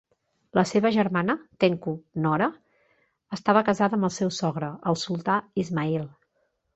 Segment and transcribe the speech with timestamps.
[0.59, 1.91] La seva germana, Tengku
[2.23, 2.47] Nora,
[3.37, 6.09] estava casada amb el seu sogre, el sultà Ismail.